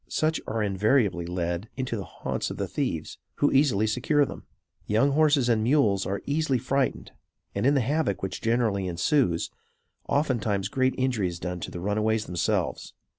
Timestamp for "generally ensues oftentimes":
8.41-10.69